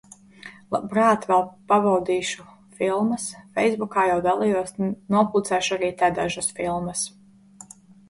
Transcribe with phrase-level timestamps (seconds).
[0.75, 3.27] Labprāt vēl pabaudīšus filmas.
[3.59, 7.09] Feisbukā jau dalījos, nopublicēšu arī te dažas filmas.